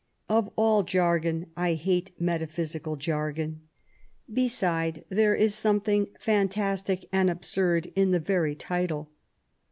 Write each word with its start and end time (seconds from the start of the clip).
Of 0.27 0.49
all 0.55 0.81
jargon, 0.81 1.45
I 1.55 1.75
hate 1.75 2.09
metaphysical 2.19 2.95
jargon; 2.95 3.61
beiide, 4.27 5.03
there 5.09 5.35
is 5.35 5.53
something 5.53 6.07
fantastic 6.19 7.07
and 7.11 7.29
absurd 7.29 7.91
in 7.95 8.09
the 8.09 8.19
yery 8.19 8.55
title. 8.57 9.11